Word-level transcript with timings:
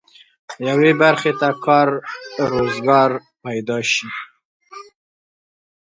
یوې 0.69 0.91
برخې 1.01 1.31
ته 1.39 1.49
کار 1.65 1.87
روزګار 2.51 3.09
پيدا 3.43 3.77
شي. 3.91 4.09